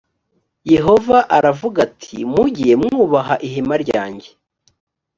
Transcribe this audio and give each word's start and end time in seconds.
yehova 0.73 1.17
aravuga 1.37 1.77
ati 1.87 2.17
mujye 2.31 2.71
mwubaha 2.81 3.35
ihema 3.47 3.75
ryange 3.83 4.29